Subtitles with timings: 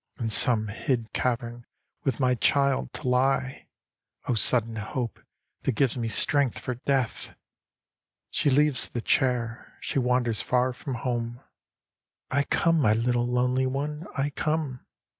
[0.17, 1.67] In some hid cavern
[2.05, 3.67] with my child to lie—
[4.27, 5.19] O sudden hope,
[5.61, 7.35] that gives me strength for death!"
[8.31, 11.39] She leaves the chair: she wanders far from home:"
[12.31, 14.87] I come, my little lonely one, I come